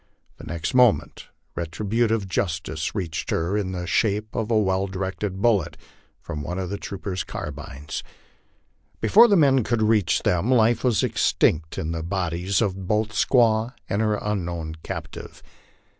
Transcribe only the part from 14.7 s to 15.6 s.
captive.